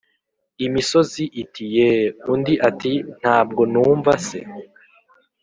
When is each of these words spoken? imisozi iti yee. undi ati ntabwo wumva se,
imisozi 0.65 1.23
iti 1.41 1.63
yee. 1.75 2.05
undi 2.33 2.53
ati 2.69 2.93
ntabwo 3.19 3.61
wumva 3.73 4.13
se, 4.27 4.39